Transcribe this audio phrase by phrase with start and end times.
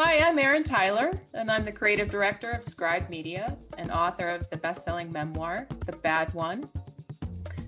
[0.00, 4.48] Hi, I'm Erin Tyler, and I'm the creative director of Scribe Media and author of
[4.48, 6.70] the best selling memoir, The Bad One.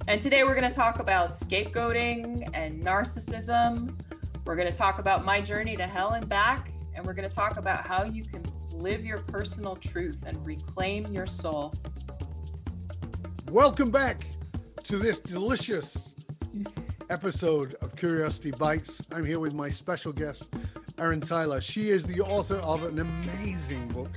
[0.06, 3.98] And today we're going to talk about scapegoating and narcissism.
[4.45, 7.35] We're going to talk about my journey to hell and back, and we're going to
[7.35, 8.44] talk about how you can
[8.74, 11.74] live your personal truth and reclaim your soul.
[13.51, 14.24] Welcome back
[14.85, 16.15] to this delicious
[17.10, 19.02] episode of Curiosity Bites.
[19.12, 20.48] I'm here with my special guest,
[21.01, 21.62] Erin Tyler.
[21.62, 24.10] She is the author of an amazing book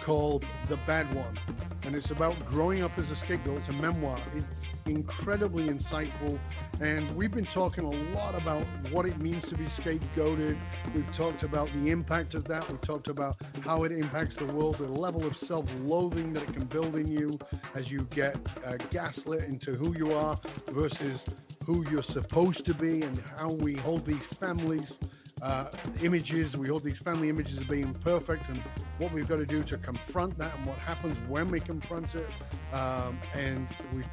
[0.00, 1.38] called The Bad One.
[1.82, 3.58] And it's about growing up as a scapegoat.
[3.58, 4.18] It's a memoir.
[4.34, 6.38] It's incredibly insightful.
[6.80, 10.56] And we've been talking a lot about what it means to be scapegoated.
[10.94, 12.66] We've talked about the impact of that.
[12.70, 16.54] We've talked about how it impacts the world, the level of self loathing that it
[16.54, 17.38] can build in you
[17.74, 20.38] as you get uh, gaslit into who you are
[20.68, 21.26] versus
[21.66, 24.98] who you're supposed to be, and how we hold these families
[25.42, 25.66] uh,
[26.02, 26.56] images.
[26.56, 28.58] We hold these family images as being perfect, and
[28.98, 32.28] what we've got to do to confront that, and what happens when we confront it.
[32.72, 34.04] Um, and we,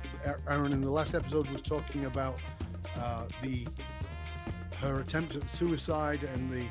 [0.48, 2.40] Erin, in the last episode, was talking about
[2.98, 3.68] uh, the
[4.78, 6.64] her attempt at suicide and the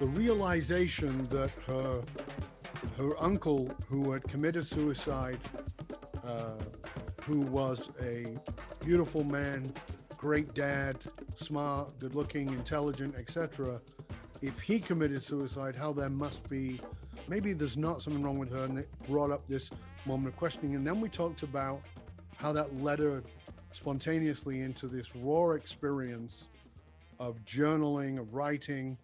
[0.00, 2.02] the realization that her
[2.98, 5.38] her uncle, who had committed suicide,
[6.26, 6.50] uh,
[7.22, 8.36] who was a
[8.84, 9.72] beautiful man,
[10.24, 10.96] great dad,
[11.36, 13.78] smart, good looking, intelligent, etc.,
[14.40, 16.80] if he committed suicide, how there must be
[17.28, 18.64] maybe there's not something wrong with her.
[18.64, 19.70] And it brought up this
[20.06, 20.76] moment of questioning.
[20.76, 21.82] And then we talked about
[22.36, 23.22] how that led her
[23.72, 26.48] spontaneously into this raw experience
[27.18, 28.96] of journaling, of writing.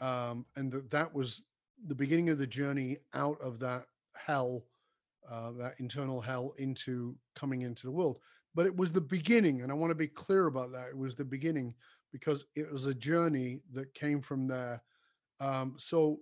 [0.00, 1.42] Um, and that, that was
[1.88, 4.62] the beginning of the journey out of that hell,
[5.28, 8.20] uh, that internal hell, into coming into the world.
[8.54, 9.62] But it was the beginning.
[9.62, 10.88] And I want to be clear about that.
[10.88, 11.74] It was the beginning
[12.12, 14.82] because it was a journey that came from there.
[15.40, 16.20] Um, so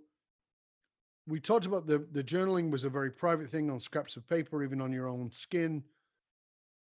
[1.27, 4.64] we talked about the the journaling was a very private thing on scraps of paper,
[4.64, 5.83] even on your own skin,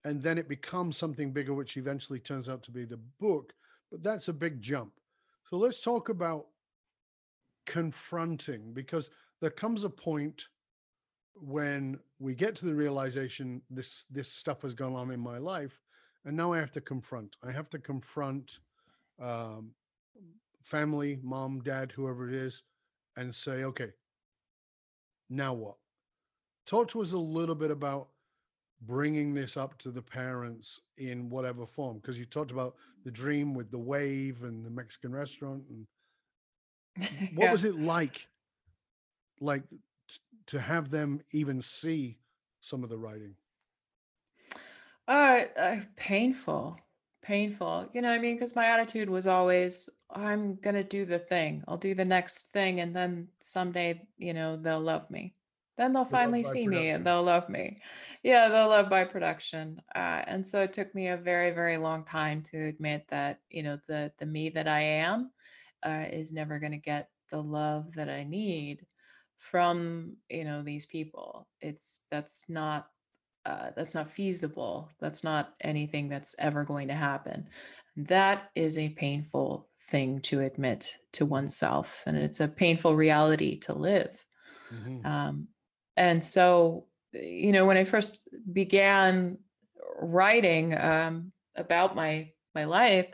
[0.04, 3.52] and then it becomes something bigger, which eventually turns out to be the book.
[3.90, 4.92] But that's a big jump.
[5.50, 6.46] So let's talk about
[7.66, 10.46] confronting because there comes a point
[11.34, 15.80] when we get to the realization this this stuff has gone on in my life
[16.24, 18.58] and now i have to confront i have to confront
[19.20, 19.72] um,
[20.62, 22.62] family, mom, dad, whoever it is,
[23.16, 23.90] and say, okay,
[25.28, 25.76] now what?
[26.66, 28.08] Talk to us a little bit about
[28.80, 33.54] bringing this up to the parents in whatever form, because you talked about the dream
[33.54, 35.86] with the wave and the Mexican restaurant, and
[37.34, 37.52] what yeah.
[37.52, 38.26] was it like,
[39.40, 39.62] like
[40.46, 42.18] to have them even see
[42.60, 43.34] some of the writing?
[45.08, 46.78] Uh, uh painful
[47.22, 47.88] painful.
[47.94, 51.62] You know, I mean, because my attitude was always, I'm going to do the thing.
[51.66, 52.80] I'll do the next thing.
[52.80, 55.34] And then someday, you know, they'll love me.
[55.78, 57.80] Then they'll finally see me and they'll love me.
[58.22, 59.80] Yeah, they'll love my production.
[59.94, 63.62] Uh, and so it took me a very, very long time to admit that, you
[63.62, 65.30] know, the the me that I am
[65.82, 68.84] uh, is never going to get the love that I need
[69.42, 71.48] from, you know, these people.
[71.60, 72.86] It's that's not
[73.44, 74.88] uh, that's not feasible.
[75.00, 77.48] That's not anything that's ever going to happen.
[77.96, 83.74] That is a painful thing to admit to oneself, and it's a painful reality to
[83.74, 84.24] live.
[84.72, 85.04] Mm-hmm.
[85.04, 85.48] Um,
[85.96, 89.38] and so, you know, when I first began
[90.00, 93.08] writing um, about my my life,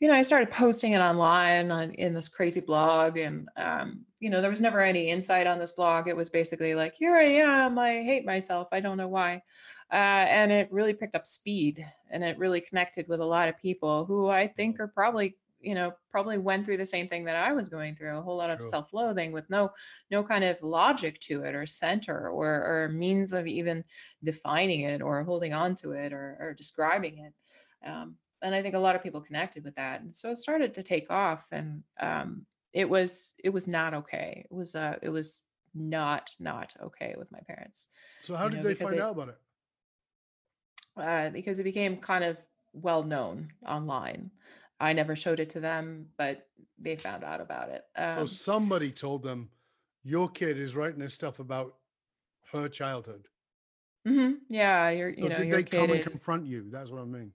[0.00, 4.30] you know, I started posting it online on in this crazy blog, and um, you
[4.30, 6.06] know, there was never any insight on this blog.
[6.06, 9.42] It was basically like, here I am, I hate myself, I don't know why,
[9.90, 13.58] uh, and it really picked up speed, and it really connected with a lot of
[13.58, 17.34] people who I think are probably, you know, probably went through the same thing that
[17.34, 19.70] I was going through, a whole lot of self-loathing with no
[20.10, 23.84] no kind of logic to it or center or or means of even
[24.22, 27.32] defining it or holding on to it or, or describing it.
[27.88, 30.00] Um, and I think a lot of people connected with that.
[30.00, 34.46] And so it started to take off and um, it was it was not okay.
[34.50, 35.40] It was uh it was
[35.74, 37.88] not not okay with my parents.
[38.22, 39.38] So how did know, they find it, out about it?
[40.96, 42.36] Uh, because it became kind of
[42.72, 44.30] well known online.
[44.78, 46.46] I never showed it to them, but
[46.78, 47.84] they found out about it.
[47.96, 49.48] Um, so somebody told them,
[50.02, 51.76] "Your kid is writing this stuff about
[52.52, 53.28] her childhood."
[54.06, 54.32] Mm-hmm.
[54.48, 55.10] Yeah, you're.
[55.10, 55.96] You so know, did your they come is...
[55.96, 56.66] and confront you?
[56.70, 57.32] That's what I mean.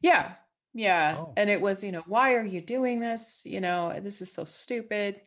[0.00, 0.32] Yeah.
[0.74, 1.18] Yeah.
[1.18, 1.32] Oh.
[1.36, 3.42] And it was, you know, why are you doing this?
[3.44, 5.20] You know, this is so stupid.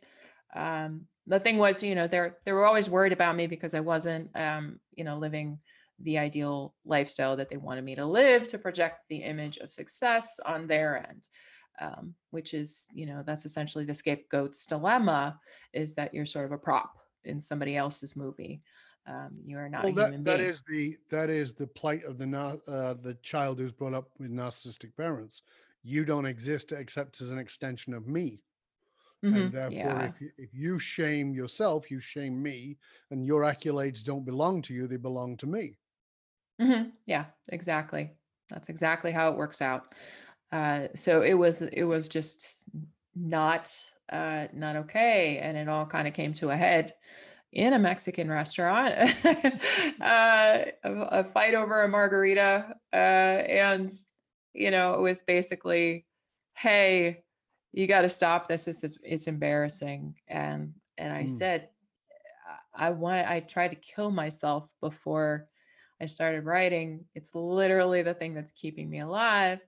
[0.54, 3.80] Um, the thing was, you know, they're they were always worried about me because I
[3.80, 5.60] wasn't um, you know, living
[6.00, 10.38] the ideal lifestyle that they wanted me to live to project the image of success
[10.44, 11.22] on their end.
[11.80, 15.38] um, which is, you know, that's essentially the scapegoat's dilemma
[15.72, 16.90] is that you're sort of a prop
[17.24, 18.62] in somebody else's movie.
[19.06, 22.04] Um, you are not Well, a that human that is the that is the plight
[22.04, 22.26] of the
[22.66, 25.42] uh, the child who's brought up with narcissistic parents.
[25.82, 28.42] You don't exist except as an extension of me,
[29.30, 30.06] and Mhm, therefore, Yeah.
[30.06, 32.78] if you, if you shame yourself, you shame me,
[33.10, 35.78] and your accolades don't belong to you; they belong to me.
[36.60, 38.12] hmm Yeah, exactly.
[38.48, 39.94] That's exactly how it works out.
[40.52, 42.64] Uh, so it was it was just
[43.14, 43.72] not
[44.10, 46.94] uh, not okay, and it all kind of came to a head
[47.56, 48.94] in a Mexican restaurant.
[49.24, 53.90] uh, a, a fight over a margarita, uh, and
[54.52, 56.06] you know it was basically,
[56.54, 57.24] hey,
[57.72, 58.68] you got to stop this.
[58.68, 61.28] It's it's embarrassing, and and I Mm.
[61.28, 61.68] said
[62.74, 65.48] I want I tried to kill myself before
[66.00, 67.06] I started writing.
[67.14, 69.60] It's literally the thing that's keeping me alive.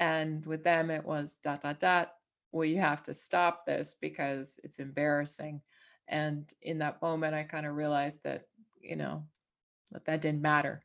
[0.00, 2.12] And with them, it was dot, dot, dot.
[2.50, 5.62] Well, you have to stop this because it's embarrassing.
[6.08, 8.46] And in that moment, I kind of realized that,
[8.80, 9.24] you know,
[9.92, 10.82] that that didn't matter.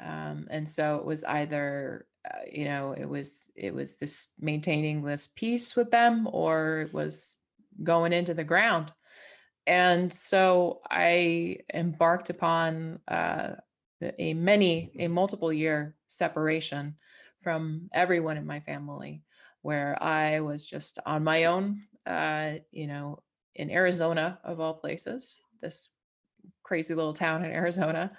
[0.00, 5.02] Um, and so it was either, uh, you know, it was, it was this maintaining
[5.02, 7.36] this peace with them or it was
[7.82, 8.92] going into the ground
[9.66, 13.52] and so I embarked upon uh,
[14.18, 16.96] a many, a multiple year separation
[17.42, 19.22] from everyone in my family,
[19.62, 23.22] where I was just on my own, uh, you know,
[23.54, 25.90] in Arizona, of all places, this
[26.62, 28.12] crazy little town in Arizona,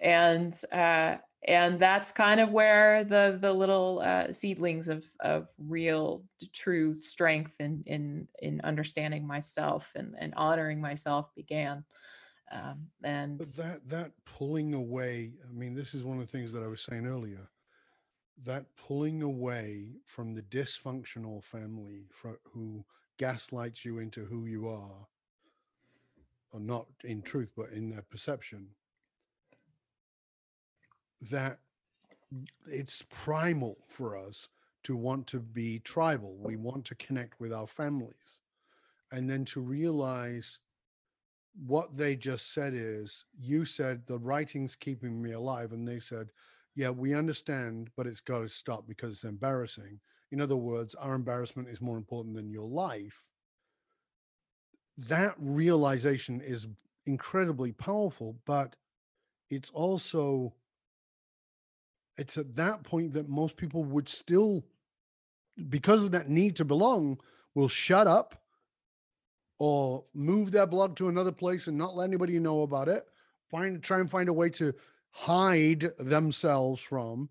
[0.00, 6.24] and uh, and that's kind of where the the little uh, seedlings of of real
[6.52, 11.84] true strength in in in understanding myself and and honoring myself began
[12.52, 16.52] um, and But that that pulling away, I mean, this is one of the things
[16.52, 17.48] that I was saying earlier.
[18.44, 22.08] That pulling away from the dysfunctional family
[22.52, 22.84] who
[23.18, 25.06] gaslights you into who you are,
[26.52, 28.66] or not in truth, but in their perception,
[31.30, 31.58] that
[32.66, 34.48] it's primal for us
[34.84, 36.36] to want to be tribal.
[36.40, 38.40] We want to connect with our families.
[39.12, 40.58] And then to realize
[41.66, 45.72] what they just said is you said the writing's keeping me alive.
[45.72, 46.30] And they said,
[46.74, 50.00] yeah, we understand, but it's got to stop because it's embarrassing.
[50.32, 53.22] In other words, our embarrassment is more important than your life.
[54.96, 56.66] That realization is
[57.04, 58.74] incredibly powerful, but
[59.50, 60.54] it's also
[62.16, 64.64] it's at that point that most people would still
[65.68, 67.18] because of that need to belong
[67.54, 68.42] will shut up
[69.58, 73.04] or move their blog to another place and not let anybody know about it
[73.50, 74.74] find try and find a way to
[75.10, 77.28] hide themselves from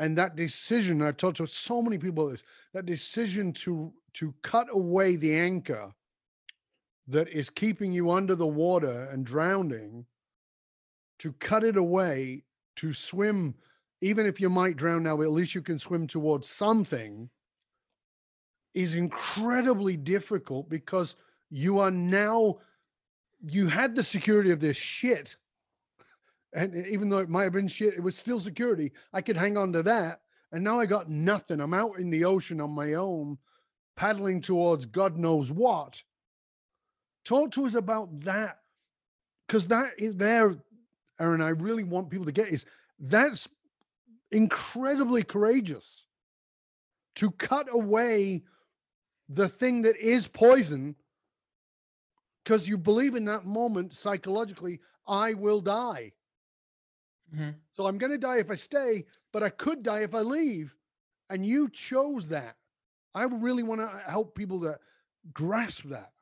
[0.00, 2.42] and that decision i've talked to so many people this
[2.72, 5.92] that decision to to cut away the anchor
[7.06, 10.04] that is keeping you under the water and drowning
[11.20, 12.42] to cut it away
[12.74, 13.54] to swim
[14.00, 17.28] even if you might drown now at least you can swim towards something
[18.74, 21.16] is incredibly difficult because
[21.50, 22.56] you are now
[23.42, 25.36] you had the security of this shit
[26.52, 28.92] and even though it might have been shit it was still security.
[29.12, 30.20] I could hang on to that
[30.52, 31.60] and now i got nothing.
[31.60, 33.38] I'm out in the ocean on my own
[33.96, 36.02] paddling towards god knows what.
[37.24, 38.58] Talk to us about that
[39.46, 40.56] because that is there
[41.18, 42.64] Erin i really want people to get is
[42.98, 43.48] that's
[44.30, 46.06] incredibly courageous
[47.16, 48.42] to cut away
[49.28, 50.94] the thing that is poison
[52.44, 56.12] because you believe in that moment psychologically i will die
[57.32, 57.60] Mhm.
[57.72, 60.76] so i'm going to die if i stay but i could die if i leave.
[61.30, 62.56] And you chose that.
[63.14, 64.80] I really want to help people to
[65.32, 66.12] grasp that.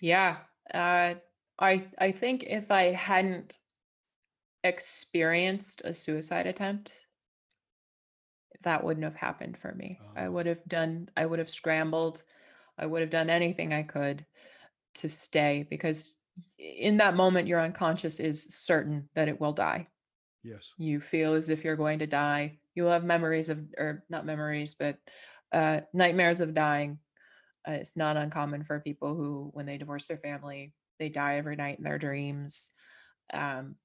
[0.00, 0.38] Yeah
[0.72, 1.14] uh,
[1.58, 3.58] i i think if i hadn't
[4.64, 7.06] experienced a suicide attempt
[8.62, 10.02] that wouldn't have happened for me.
[10.16, 10.28] I Ah.
[10.28, 12.24] would have done i would have scrambled.
[12.78, 14.26] I would have done anything i could
[14.96, 16.17] to stay because
[16.58, 19.88] in that moment your unconscious is certain that it will die.
[20.42, 20.72] Yes.
[20.78, 22.58] You feel as if you're going to die.
[22.74, 24.98] You'll have memories of or not memories but
[25.52, 26.98] uh, nightmares of dying.
[27.66, 31.56] Uh, it's not uncommon for people who when they divorce their family they die every
[31.56, 32.72] night in their dreams.
[33.32, 33.76] Um,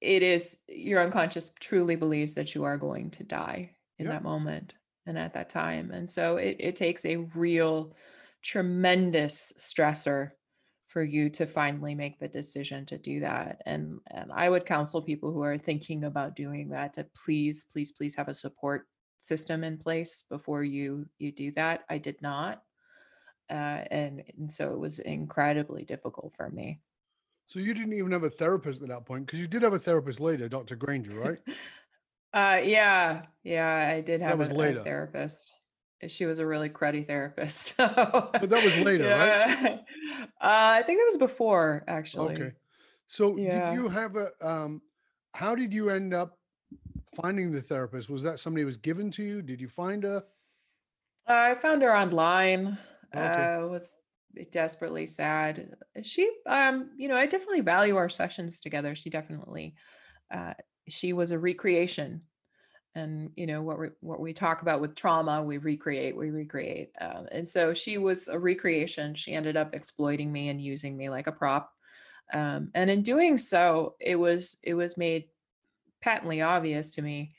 [0.00, 4.14] it is your unconscious truly believes that you are going to die in Yep.
[4.14, 4.74] that moment
[5.06, 7.94] and at that time and so it, it takes a real
[8.42, 10.32] tremendous stressor
[10.88, 15.00] for you to finally make the decision to do that and and i would counsel
[15.02, 18.86] people who are thinking about doing that to please please please have a support
[19.18, 21.84] system in place before you you do that.
[21.90, 22.62] I did not.
[23.50, 26.80] Uh, and, and so it was incredibly difficult for me.
[27.46, 29.78] So you didn't even have a therapist at that point because you did have a
[29.78, 30.76] therapist later, Dr.
[30.76, 31.38] Granger, right?
[32.34, 35.54] uh, yeah, yeah, I did have was a, a therapist.
[36.06, 37.74] She was a really cruddy therapist.
[37.76, 39.28] So, But that was later, right?
[39.28, 39.78] yeah,
[40.40, 42.34] uh, I think that was before actually.
[42.36, 42.52] Okay.
[43.06, 44.82] So did you have a um
[45.34, 46.38] how did you end up
[47.14, 48.10] finding the therapist?
[48.10, 49.42] Was that somebody was given to you?
[49.42, 50.24] Did you find her?
[51.26, 52.78] I found her online.
[53.14, 53.50] Okay.
[53.54, 53.96] Uh, was
[54.50, 55.74] desperately sad.
[56.02, 58.94] She, um, you know, I definitely value our sessions together.
[58.94, 59.74] She definitely,
[60.30, 60.54] uh,
[60.88, 62.22] she was a recreation,
[62.98, 66.90] and you know what we what we talk about with trauma, we recreate, we recreate.
[67.00, 69.14] Um, and so she was a recreation.
[69.14, 71.72] She ended up exploiting me and using me like a prop.
[72.32, 75.24] Um, and in doing so, it was it was made
[76.00, 77.34] patently obvious to me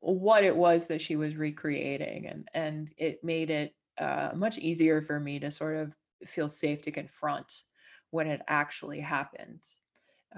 [0.00, 5.02] what it was that she was recreating and and it made it uh, much easier
[5.02, 7.62] for me to sort of feel safe to confront
[8.10, 9.60] what had actually happened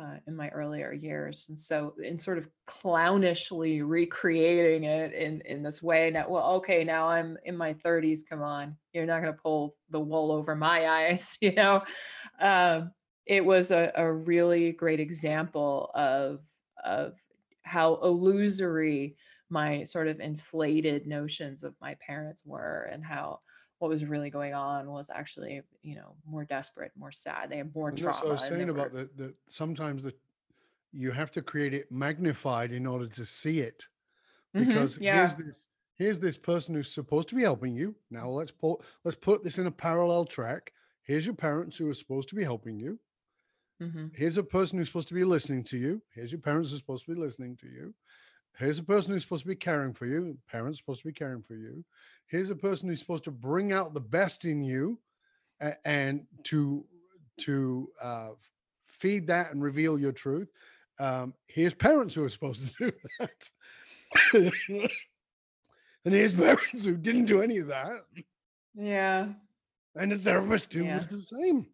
[0.01, 5.63] uh, in my earlier years and so in sort of clownishly recreating it in in
[5.63, 9.35] this way now well okay now i'm in my 30s come on you're not going
[9.35, 11.83] to pull the wool over my eyes you know?
[12.41, 12.93] Um,
[13.27, 16.41] it was a, a really great example of
[16.85, 17.15] of
[17.63, 19.17] how illusory
[19.49, 23.41] my sort of inflated notions of my parents were and how
[23.83, 27.75] what was really going on was actually you know more desperate more sad they had
[27.75, 30.15] more And that's what I was trauma saying about were the, the sometimes the
[30.93, 33.89] you have to create it magnified in order to see it.
[34.55, 37.97] Mhm, Because here's this here's this person who's supposed to be helping you.
[38.11, 40.73] Now let's put let's put this in a parallel track.
[41.03, 43.01] Here's your parents who are supposed to be helping you.
[43.81, 46.03] hmm Here's a person who's supposed to be listening to you.
[46.15, 47.95] Here's your parents who are supposed to be listening to you.
[48.59, 50.37] Here's a person who's supposed to be caring for you.
[50.51, 51.85] Parents supposed to be caring for you.
[52.27, 54.99] Here's a person who's supposed to bring out the best in you
[55.85, 56.85] and to
[57.41, 58.31] to uh,
[58.89, 60.49] feed that and reveal your truth.
[60.99, 63.51] Um, here's parents who are supposed to do that.
[66.05, 67.93] and here's parents who didn't do any of that.
[68.75, 69.29] yeah
[69.97, 71.67] And the therapist who yeah was the same.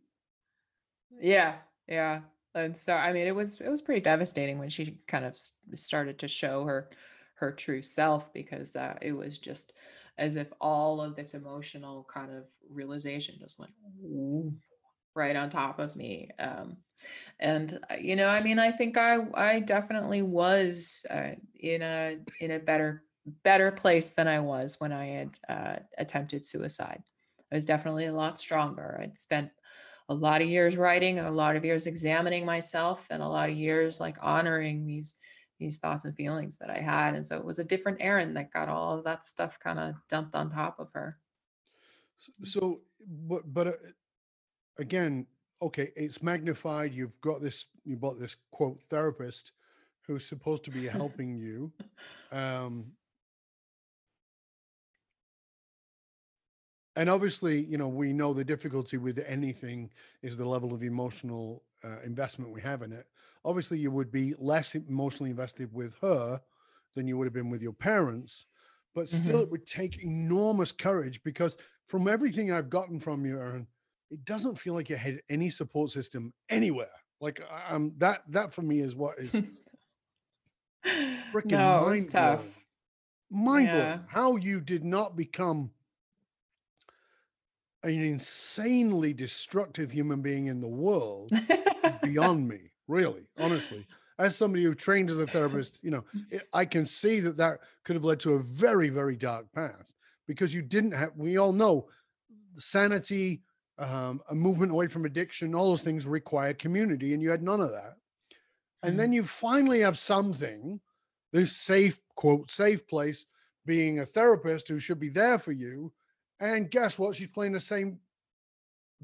[1.20, 1.56] yeah
[1.88, 2.20] yeah
[2.58, 5.38] and so i mean it was it was pretty devastating when she kind of
[5.74, 6.90] started to show her
[7.34, 9.72] her true self because uh, it was just
[10.18, 13.72] as if all of this emotional kind of realization just went
[14.02, 14.52] "Ooh,"
[15.14, 16.76] right on top of me um
[17.40, 22.18] and uh, you know i mean i think i i definitely was uh, in a
[22.40, 23.04] in a better
[23.44, 27.02] better place than i was when i had uh, attempted suicide.
[27.50, 28.98] I was definitely a lot stronger.
[29.02, 29.50] I'd spent
[30.08, 33.56] a lot of years writing a lot of years examining myself and a lot of
[33.56, 35.16] years like honoring these
[35.58, 38.52] these thoughts and feelings that i had and so it was a different Erin that
[38.52, 41.18] got all of that stuff kind of dumped on top of her
[42.44, 42.80] So,
[43.28, 43.72] but but uh,
[44.78, 45.26] again,
[45.62, 46.92] okay, it's magnified.
[46.94, 47.66] You've got this.
[47.84, 49.52] You bought this quote therapist
[50.06, 51.72] who's supposed to be helping you.
[52.30, 52.92] Um,
[56.98, 59.88] and obviously, you know, we know the difficulty with anything
[60.22, 63.06] is the level of emotional uh, investment we have in it.
[63.44, 66.40] Obviously, you would be less emotionally invested with her
[66.96, 68.46] than you would have been with your parents,
[68.96, 73.38] but still, hmm it would take enormous courage because from everything I've gotten from you,
[73.38, 73.68] Erin,
[74.10, 76.90] it doesn't feel like you had any support system anywhere.
[77.20, 77.40] Like
[77.70, 79.32] um, that that for me is what is
[81.32, 82.44] freaking no mind tough
[83.30, 85.70] Mind yeah How you did not become
[87.82, 91.32] an insanely destructive human being in the world
[91.84, 92.72] is beyond me.
[92.88, 93.86] Really, honestly,
[94.18, 97.60] as somebody who trained as a therapist, you know, it, I can see that that
[97.84, 99.92] could have led to a very, very dark path
[100.26, 101.12] because you didn't have.
[101.16, 101.88] We all know
[102.58, 103.42] sanity,
[103.78, 107.60] um, a movement away from addiction, all those things require community, and you had none
[107.60, 107.96] of that.
[108.82, 108.98] And Mm.
[108.98, 110.80] then you finally have something,
[111.32, 113.26] this safe quote safe place,
[113.66, 115.92] being a therapist who should be there for you.
[116.40, 117.16] And guess what?
[117.16, 117.98] She's playing the same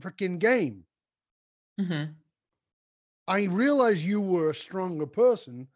[0.01, 0.85] freaking game.
[1.81, 2.15] Mhm.
[3.27, 5.69] I realize you were a stronger person,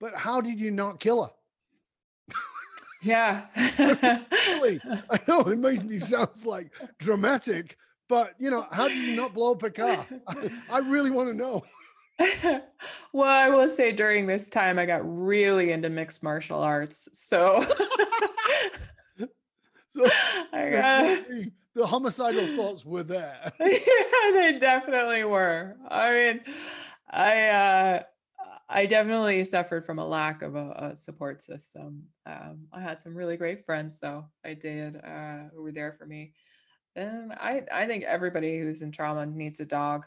[0.00, 1.30] but how did you not kill her?
[3.02, 3.46] Yeah.
[4.48, 4.80] Really?
[5.10, 7.76] I know it makes me sounds like dramatic,
[8.08, 10.06] but you know, how did you not blow up a car?
[10.26, 11.62] I, I really want to know.
[13.12, 17.08] well, I will say during this time I got really into mixed martial arts.
[17.12, 17.64] So
[20.52, 23.52] So I the, got the, homicidal thoughts were there.
[23.60, 25.76] yeah, they definitely were.
[25.88, 26.40] I mean,
[27.10, 28.02] I uh
[28.68, 32.04] I definitely suffered from a lack of a, a support system.
[32.24, 34.26] Um, I had some really great friends, though.
[34.44, 36.32] I did, uh, who were there for me.
[36.96, 40.04] And I, I think everybody who's in trauma needs a dog.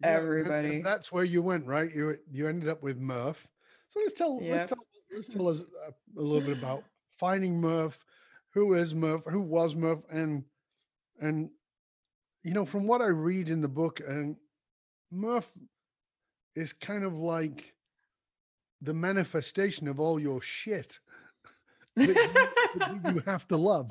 [0.00, 0.82] Yeah, and, and Everybody.
[0.82, 1.94] that's where you went, right?
[1.94, 3.46] You you ended up with Murph.
[3.88, 6.84] So let's tell let's tell let's tell us a, a little bit about
[7.18, 8.02] finding Murph.
[8.54, 9.22] Who is Murph?
[9.26, 10.00] Who was Murph?
[10.10, 10.44] And
[11.20, 11.50] and
[12.42, 14.36] you know, from what I read in the book, and
[15.10, 15.50] Murph
[16.54, 17.74] is kind of like
[18.80, 20.98] the manifestation of all your shit
[21.96, 23.90] that you, that you have to love,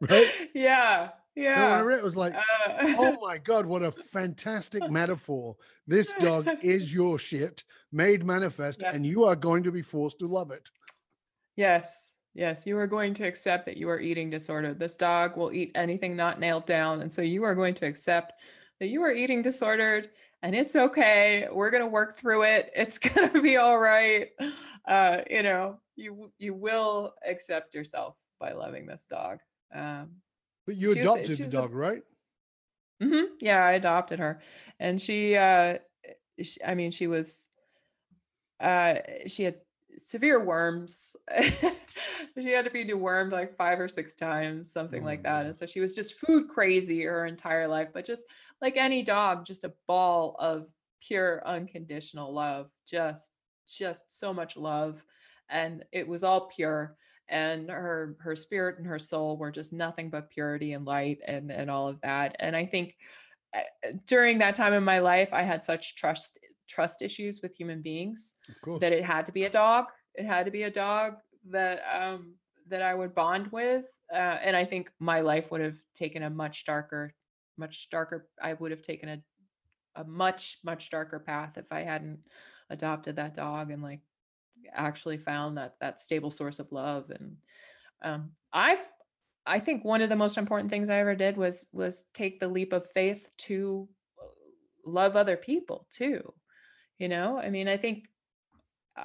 [0.00, 0.30] right?
[0.54, 1.10] yeah.
[1.36, 5.56] And when I read it, was like, Uh, Oh my God, what a fantastic metaphor.
[5.86, 8.94] This dog is your shit made manifest, yep.
[8.94, 10.70] and you are going to be forced to love it.
[11.56, 12.16] Yes.
[12.34, 12.66] Yes.
[12.66, 14.78] You are going to accept that you are eating disordered.
[14.78, 17.00] This dog will eat anything not nailed down.
[17.00, 18.32] And so you are going to accept
[18.80, 20.10] that you are eating disordered
[20.42, 21.46] and it's okay.
[21.50, 22.70] We're going to work through it.
[22.76, 24.30] It's going to be all right.
[24.86, 29.38] Uh, you know, you you will accept yourself by loving this dog.
[29.72, 30.20] Um,
[30.66, 32.02] But you she was adopted the was a dog, right?
[33.02, 34.42] mhm, yeah, I adopted her.
[34.78, 35.78] And she uh
[36.42, 37.50] she, I mean, she was
[38.60, 39.60] uh she had
[39.98, 41.16] severe worms.
[42.36, 45.66] She had to be dewormed like five or six times something like that and so
[45.66, 48.26] she was just food crazy her entire life but just
[48.60, 50.66] like any dog just a ball of
[51.00, 53.36] pure unconditional love just
[53.68, 55.04] just so much love
[55.48, 56.96] and it was all pure
[57.28, 61.52] and her her spirit and her soul were just nothing but purity and light and
[61.52, 62.96] and all of that and i think
[63.56, 63.60] uh,
[64.06, 68.36] during that time in my life i had such trust trust issues with human beings
[68.80, 69.86] that it had to be a dog.
[70.14, 71.14] It had to be a dog
[71.50, 72.34] that um
[72.68, 73.84] that I would bond with.
[74.12, 77.14] Uh, and I think my life would have taken a much darker,
[77.56, 78.28] much darker.
[78.40, 79.22] I would have taken a
[79.96, 82.20] a much much darker path if I hadn't
[82.70, 84.00] adopted that dog and like
[84.72, 87.10] actually found that that stable source of love.
[87.10, 87.36] And
[88.02, 88.78] um, I
[89.46, 92.48] I think one of the most important things I ever did was was take the
[92.48, 93.88] leap of faith to
[94.20, 94.26] uh,
[94.86, 96.32] love other people too.
[96.98, 98.08] You know, I mean, I think
[98.96, 99.04] uh,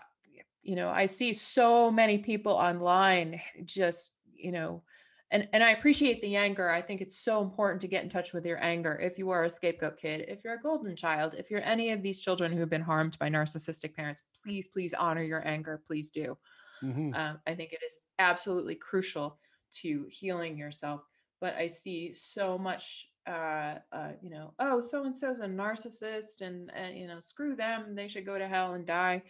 [0.61, 4.83] you know i see so many people online just you know
[5.31, 8.33] and and i appreciate the anger i think it's so important to get in touch
[8.33, 11.49] with your anger if you are a scapegoat kid if you're a golden child if
[11.49, 15.23] you're any of these children who have been harmed by narcissistic parents please please honor
[15.23, 16.37] your anger please do
[16.81, 19.39] hmm um, I think it is absolutely crucial
[19.81, 21.01] to healing yourself.
[21.41, 26.41] But I see so much, uh, uh, you know, oh, so and so's a narcissist,
[26.41, 29.21] and, and you know, screw them, they should go to hell and die.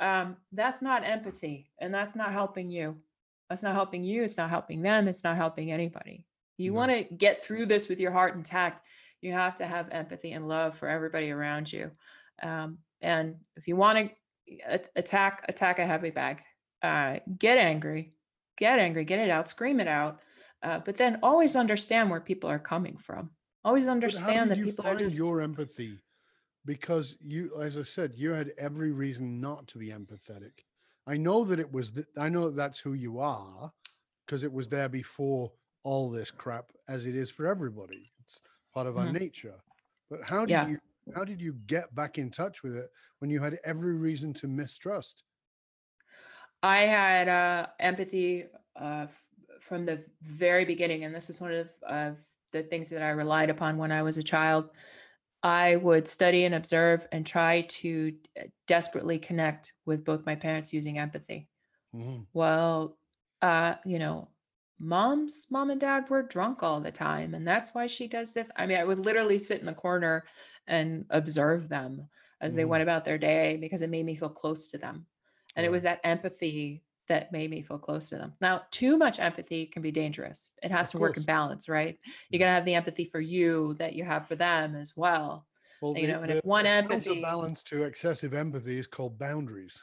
[0.00, 2.96] Um, that's not empathy, and that's not helping you.
[3.48, 4.24] That's not helping you.
[4.24, 5.08] It's not helping them.
[5.08, 6.26] It's not helping anybody.
[6.56, 8.82] You want to get through this with your heart intact.
[9.20, 11.90] You have to have empathy and love for everybody around you.
[12.42, 16.42] Um, and if you want to attack, attack a heavy bag
[16.82, 18.12] uh, get angry,
[18.56, 20.20] get angry, get it out, scream it out.
[20.62, 23.30] Uh, but then always understand where people are coming from.
[23.64, 25.98] Always understand that people are find just, your empathy?
[26.64, 30.64] Because you, as I said, you had every reason not to be empathetic.
[31.06, 33.72] I know that it was, th- I know that that's who you are
[34.26, 38.12] because it was there before all this crap, as it is for everybody.
[38.20, 38.40] It's
[38.72, 39.20] part of our Mhm.
[39.20, 39.60] nature.
[40.08, 40.68] But how did yeah.
[40.68, 40.78] you,
[41.14, 44.46] how did you get back in touch with it when you had every reason to
[44.46, 45.24] mistrust?
[46.62, 48.44] I had uh, empathy
[48.76, 49.26] uh, f-
[49.60, 52.20] from the very beginning, and this is one of, of
[52.52, 54.70] the things that I relied upon when I was a child.
[55.42, 60.72] I would study and observe and try to uh, desperately connect with both my parents
[60.72, 61.48] using empathy.
[61.92, 62.26] Mhm.
[62.32, 62.98] Well,
[63.40, 64.30] uh, you know,
[64.78, 68.50] mom's mom and dad were drunk all the time, and that's why she does this.
[68.56, 70.24] I mean, I would literally sit in the corner
[70.66, 72.08] and observe them
[72.40, 72.64] as they Mhm.
[72.64, 75.06] went about their day because it made me feel close to them.
[75.56, 78.34] And it was that empathy that made me feel close to them.
[78.40, 80.54] Now, too much empathy can be dangerous.
[80.62, 81.98] It has Of to work in balance, right?
[82.04, 82.34] You mm-hmm.
[82.34, 82.38] Yeah.
[82.38, 85.46] got to have the empathy for you that you have for them as well.
[85.80, 89.18] Well, You the, know, and the, if one empathy, balance to excessive empathy is called
[89.18, 89.82] boundaries.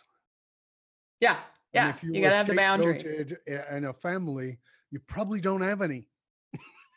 [1.20, 1.40] yeah,
[1.74, 3.34] And yeah, if you you got to have the boundaries.
[3.48, 4.60] in a family,
[4.92, 6.08] you probably don't have any.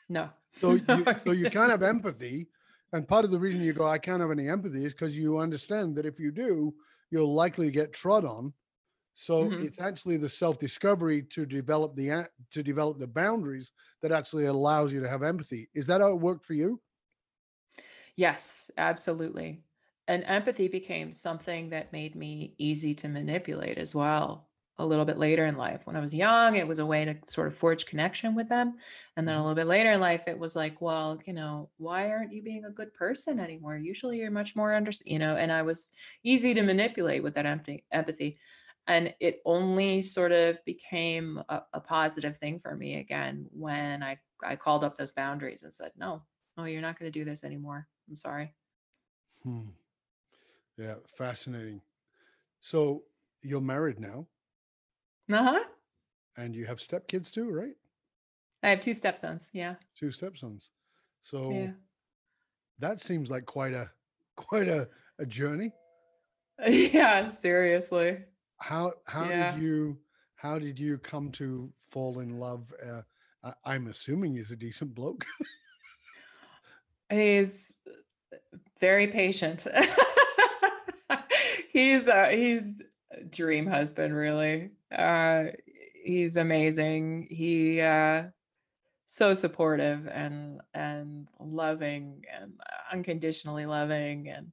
[0.09, 0.31] No,
[0.61, 2.49] So you so you can't have empathy.
[2.93, 5.39] And part of the reason you go, I can't have any empathy is because you
[5.39, 6.75] understand that if you do,
[7.11, 8.53] you're likely to get trod on.
[9.14, 9.59] So Mhm.
[9.59, 15.01] it's actually the self-discovery to develop the to develop the boundaries that actually allows you
[15.03, 15.68] to have empathy.
[15.75, 16.81] Is that how it worked for you?
[18.16, 19.64] Yes, absolutely.
[20.09, 24.48] And empathy became something that made me easy to manipulate as well.
[24.79, 25.87] a little bit later in life.
[25.87, 28.79] When I was young, it was a way to sort of forge connection with them.
[29.16, 29.42] And then a Mhm.
[29.42, 32.64] little bit later in life, it was like, well, you know, why aren't you being
[32.64, 33.77] a good person anymore?
[33.77, 35.92] Usually you're much more under, you know, and I was
[36.25, 37.44] easy to manipulate with that
[37.92, 38.38] empathy.
[38.87, 44.18] And it only sort of became a, a positive thing for me again when I,
[44.42, 46.23] I called up those boundaries and said, no,
[46.57, 47.87] no, you're not going to do this anymore.
[48.09, 48.55] I'm sorry.
[49.42, 49.68] Hmm.
[50.77, 51.81] Yeah, fascinating.
[52.61, 53.05] So
[53.42, 54.27] you're married now
[55.31, 55.64] Uh-huh.
[56.37, 57.75] and you have stepkids too, right?
[58.62, 59.51] I have two stepsons.
[59.53, 59.77] Yeah.
[59.97, 60.71] Two stepsons.
[61.21, 61.71] So Yeah.
[62.79, 63.90] that seems like quite a
[64.37, 65.73] quite a, a journey.
[66.66, 68.18] Yeah, seriously.
[68.62, 69.53] How how Yeah.
[69.53, 69.98] did you
[70.37, 72.72] how did you come to fall in love?
[72.85, 73.03] Uh,
[73.64, 75.27] I'm assuming he's a decent bloke.
[77.11, 77.79] He's
[78.81, 79.66] very patient.
[81.72, 84.70] He's uh he's a dream husband, really.
[84.96, 85.46] Uh
[86.05, 87.27] he's amazing.
[87.31, 88.25] He uh
[89.07, 92.53] so supportive and and loving and
[92.92, 94.53] unconditionally loving and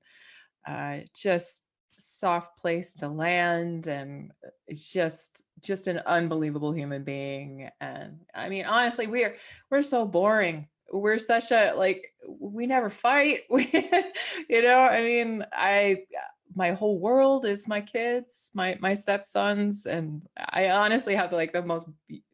[0.68, 1.64] uh just
[2.00, 8.66] soft place to land and uh, just just an unbelievable human being and i mean
[8.66, 9.36] honestly we're
[9.70, 10.68] we're so boring.
[10.92, 13.42] We're such a like we never fight.
[13.50, 13.70] We
[14.50, 15.98] you know i mean i
[16.56, 21.62] my whole world is my kids my my stepsons and i honestly have like the
[21.62, 21.88] most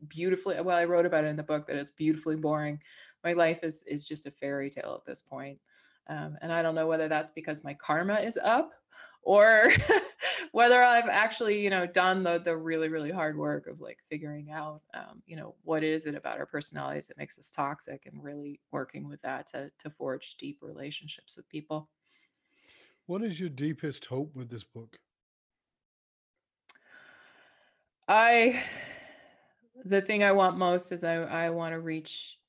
[0.07, 2.79] beautifully well i wrote about it in the book that it's beautifully boring.
[3.23, 5.59] My life is is just a fairy tale at this point
[6.07, 8.71] um, and i don't know whether that's because my karma is up
[9.25, 9.71] or
[10.51, 14.51] whether I've actually, you know, done the the really really hard work of like figuring
[14.51, 18.23] out, um, you know, what is it about our personalities that makes us toxic, and
[18.23, 21.89] really working with that to to forge deep relationships with people.
[23.07, 24.97] What is your deepest hope with this book?
[28.07, 28.63] I,
[29.83, 32.39] the thing I want most is I I want to reach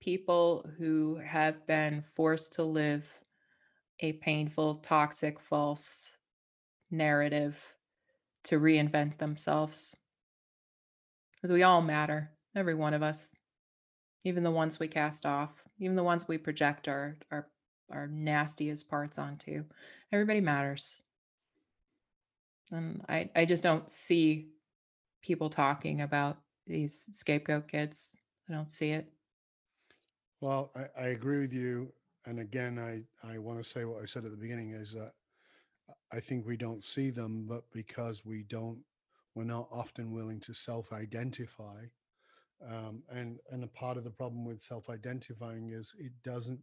[0.00, 3.20] people who have been forced to live
[4.00, 6.12] a painful, toxic, false
[6.90, 7.74] narrative
[8.44, 9.96] to reinvent themselves
[11.36, 13.36] because we all matter, every one of us,
[14.24, 17.48] even the ones we cast off, even the ones we project our our
[17.90, 19.64] our nastiest parts onto.
[20.10, 21.00] Everybody matters.
[22.72, 24.48] And I I just don't see
[25.22, 28.16] people talking about these scapegoat kids.
[28.48, 29.06] I don't see it.
[30.40, 31.92] Well, I, I agree with you.
[32.26, 35.12] And again, I, I want to say what I said at the beginning is that
[36.12, 38.78] I think we don't see them, but because we don't,
[39.34, 41.84] we're not often willing to self-identify.
[42.66, 46.60] Um, and and a part of the problem with self-identifying is it doesn't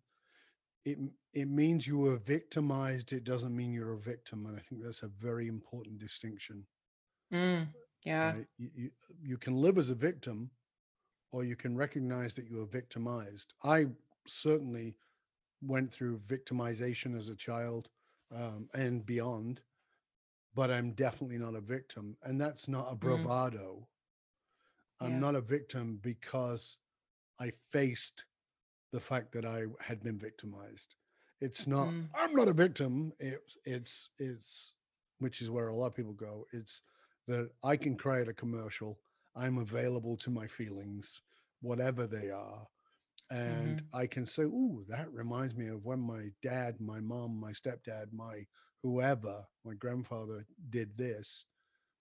[0.86, 0.98] it
[1.34, 3.14] it means you were victimized.
[3.14, 6.66] It doesn't mean you're a victim, and I think that's a very important distinction.
[7.34, 7.68] Mm,
[8.06, 8.34] yeah.
[8.58, 8.90] You, you
[9.22, 10.50] you can live as a victim,
[11.32, 13.54] or you can recognize that you were victimized.
[13.64, 13.86] I
[14.28, 14.96] certainly
[15.66, 17.90] went through victimization as a child
[18.36, 19.62] um, and beyond,
[20.56, 22.18] but I'm definitely not a victim.
[22.24, 23.88] And that's not a Mm, bravado.
[25.00, 25.20] I'm yeah.
[25.20, 26.78] not a victim because
[27.40, 28.26] I faced
[28.92, 30.96] the fact that I had been victimized.
[31.42, 33.14] It's not, Mm, I'm not a victim.
[33.20, 34.74] It's, it's, it's,
[35.20, 36.46] which is where a lot of people go.
[36.54, 36.82] It's
[37.28, 39.00] that I can create a commercial.
[39.36, 41.22] I'm available to my feelings,
[41.62, 42.68] whatever they are
[43.30, 47.40] and mhm, I can say, "Oh, that reminds me of when my dad, my mom,
[47.40, 48.46] my stepdad, my
[48.84, 51.46] whoever, my grandfather did this."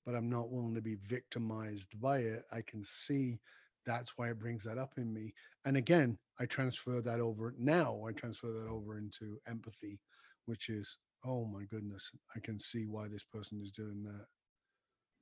[0.07, 2.45] But I'm not willing to be victimized by it.
[2.53, 3.41] I can see
[3.85, 5.35] that's why it brings that up in me.
[5.65, 8.05] And again, I transfer that over now.
[8.07, 10.01] I transfer that over into empathy,
[10.47, 14.27] which is, oh my goodness, I can see why this person is doing that.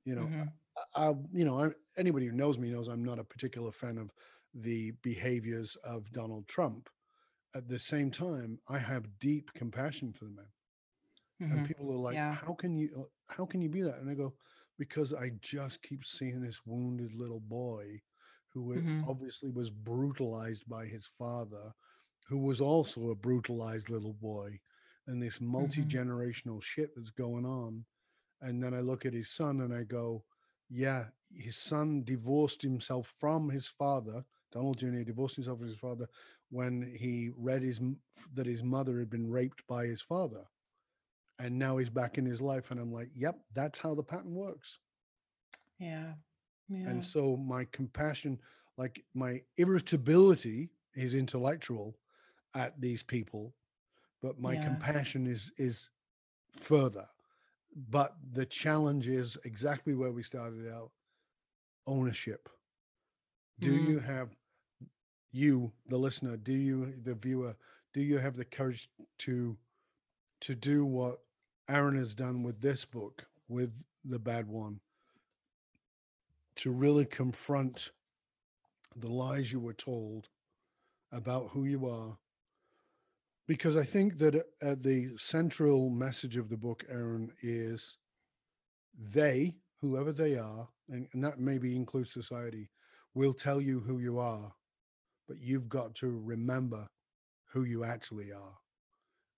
[0.05, 0.51] You know, mhm,
[0.95, 3.97] I, I you know, I, anybody who knows me knows I'm not a particular fan
[3.97, 4.11] of
[4.53, 6.89] the behaviors of Donald Trump.
[7.55, 10.51] At the same time, I have deep compassion for the man.
[11.49, 11.65] And mhm.
[11.65, 12.37] people are like, Yeah.
[12.41, 13.11] "How can you?
[13.27, 14.37] How can you be that?" And I go,
[14.77, 18.01] "Because I just keep seeing this wounded little boy,
[18.49, 21.73] who Mhm, obviously was brutalized by his father,
[22.27, 24.61] who was also a brutalized little boy,
[25.05, 27.85] and this multi generational shit that's going on."
[28.41, 30.25] And then I look at his son and I go,
[30.69, 34.25] yeah, his son divorced himself from his father.
[34.51, 35.03] Donald Jr.
[35.03, 36.07] divorced himself from his father
[36.49, 37.79] when he read his
[38.33, 40.43] that his mother had been raped by his father,
[41.39, 42.71] and now he's back in his life.
[42.71, 44.79] And I'm like, yep, that's how the pattern works.
[45.79, 46.13] yeah.
[46.69, 48.39] And so my compassion,
[48.77, 51.97] like my irritability, is intellectual
[52.55, 53.53] at these people,
[54.21, 54.63] but my Yeah.
[54.63, 55.89] compassion is is
[56.57, 57.07] further.
[57.89, 60.91] but the challenge is exactly where we started out
[61.87, 62.49] ownership.
[63.59, 63.87] Do Mm.
[63.89, 64.35] you have
[65.31, 67.55] you, the listener, do you, the viewer,
[67.93, 68.89] do you have the courage
[69.19, 69.57] to
[70.41, 71.19] to do what
[71.69, 73.71] Erin has done with this book, with
[74.03, 74.79] the bad one,
[76.55, 77.91] to really confront
[78.95, 80.29] the lies you were told
[81.11, 82.17] about who you are?
[83.47, 87.97] Because I think that uh, the central message of the book, Erin, is
[88.97, 92.69] they, whoever they are, and, and that maybe includes society,
[93.13, 94.53] will tell you who you are,
[95.31, 96.85] but you've got to remember
[97.53, 98.57] who you actually are.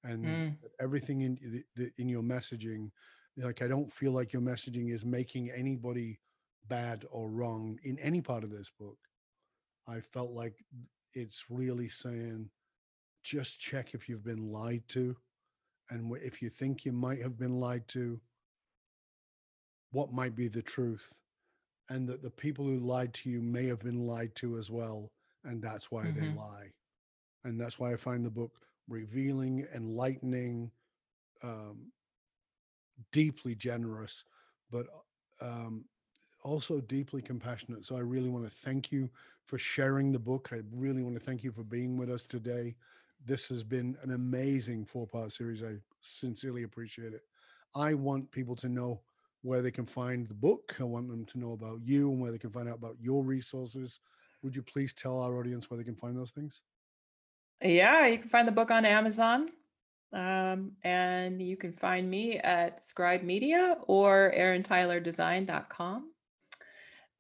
[0.04, 0.58] And Mm.
[0.80, 1.64] everything in
[1.98, 2.92] in your messaging,
[3.38, 6.20] like I don't feel like your messaging is making anybody
[6.68, 8.98] bad or wrong in any part of this book.
[9.88, 10.66] I felt like
[11.14, 12.50] it's really saying
[13.24, 15.16] just check if you've been lied to.
[15.92, 18.20] And if you think you might have been lied to,
[19.92, 21.14] what might be the truth?
[21.90, 25.12] And that the people who lied to you may have been lied to as well.
[25.44, 26.30] And that's why they Mhm.
[26.30, 26.74] lie.
[27.44, 28.54] And that's why I find the book
[28.88, 30.72] revealing, enlightening,
[31.44, 31.92] um,
[33.12, 34.24] deeply generous,
[34.72, 34.88] but
[35.42, 35.86] um,
[36.44, 37.86] also deeply compassionate.
[37.86, 39.10] So I really want to thank you
[39.46, 40.50] for sharing the book.
[40.52, 42.76] I really want to thank you for being with us today.
[43.26, 45.64] This has been an amazing four part series.
[45.64, 47.22] I sincerely appreciate it.
[47.76, 49.02] I want people to know
[49.42, 50.76] where they can find the book.
[50.80, 53.24] I want them to know about you and where they can find out about your
[53.24, 54.00] resources.
[54.44, 56.62] Would you please tell our audience where they can find those things?
[57.62, 59.50] Yeah, you can find the book on Amazon.
[60.12, 66.12] Um, and you can find me at Scribe Media or erintylerdesign.com.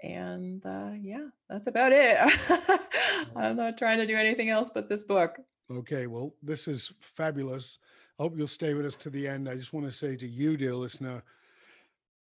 [0.01, 2.17] And uh, yeah, that's about it.
[3.35, 5.39] I'm not trying to do anything else but this book.
[5.71, 7.79] Okay, well, this is fabulous.
[8.19, 9.49] I hope you'll stay with us to the end.
[9.49, 11.23] I just want to say to you, dear listener,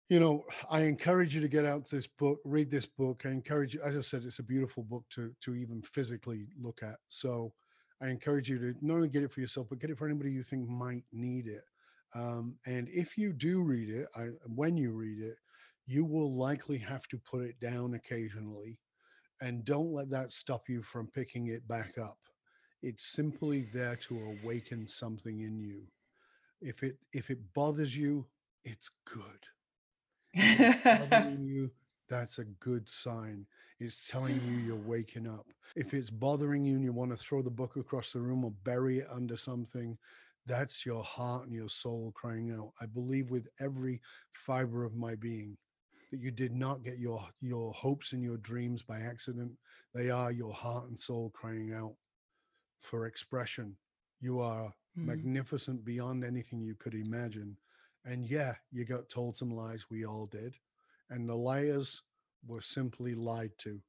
[0.08, 3.22] you know, I encourage you to get out this book, read this book.
[3.24, 6.80] I encourage you, as I said, it's a beautiful book to to even physically look
[6.82, 6.96] at.
[7.08, 7.52] So
[8.00, 10.30] I encourage you to not only get it for yourself, but get it for anybody
[10.30, 11.64] you think might need it.
[12.14, 15.38] Um, and if you do read it, I, when you read it,
[15.86, 18.78] you will likely have to put it down occasionally,
[19.40, 22.18] and don't let that stop you from picking it back up.
[22.82, 25.82] It's simply there to awaken something in you.
[26.60, 28.26] If it if it bothers you,
[28.64, 29.46] it's good
[31.40, 31.70] you,
[32.08, 33.46] that's a good sign.
[33.80, 35.46] It's telling you you're waking up.
[35.74, 38.52] If it's bothering you and you want to throw the book across the room or
[38.64, 39.98] bury it under something,
[40.46, 42.72] that's your heart and your soul crying out.
[42.80, 44.00] I believe with every
[44.32, 45.56] fiber of my being
[46.10, 49.52] that you did not get your your hopes and your dreams by accident.
[49.94, 51.94] They are your heart and soul crying out
[52.82, 53.76] for expression.
[54.20, 55.04] You are Mm.
[55.06, 57.56] magnificent beyond anything you could imagine.
[58.06, 59.86] And yeah, you got told some lies.
[59.90, 60.54] We all did.
[61.10, 62.02] And the liars
[62.46, 63.80] were simply lied to.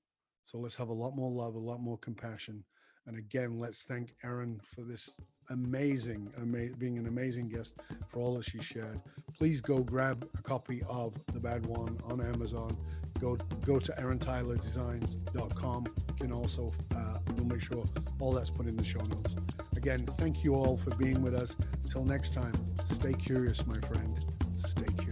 [0.44, 2.64] So let's have a lot more love, a lot more compassion.
[3.06, 5.16] And again, let's thank Erin for this
[5.50, 7.76] amazing, ama- being an amazing guest
[8.10, 9.02] for all that she shared.
[9.38, 12.76] Please go grab a copy of The Bad One on Amazon.
[13.20, 15.86] Go go to erintylerdesigns.com.
[15.86, 17.84] You can also, uh, we'll make sure
[18.20, 19.36] all that's put in the show notes.
[19.76, 21.56] Again, thank you all for being with us.
[21.84, 22.54] Until next time,
[22.86, 24.26] stay curious, my friend.
[24.58, 25.07] Stay curious.